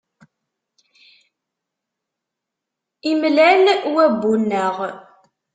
[3.11, 3.63] Imlal
[3.95, 4.75] wabbu-nneɣ.